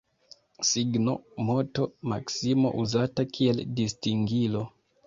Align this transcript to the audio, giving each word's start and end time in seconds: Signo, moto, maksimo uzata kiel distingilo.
Signo, 0.69 1.13
moto, 1.49 1.85
maksimo 2.15 2.75
uzata 2.87 3.31
kiel 3.37 3.65
distingilo. 3.83 4.69